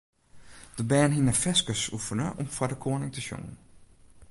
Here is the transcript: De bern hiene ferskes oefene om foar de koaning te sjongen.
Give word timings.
De 0.77 0.83
bern 0.89 1.11
hiene 1.13 1.35
ferskes 1.41 1.81
oefene 1.97 2.27
om 2.41 2.47
foar 2.55 2.71
de 2.71 2.77
koaning 2.83 3.13
te 3.15 3.21
sjongen. 3.25 3.55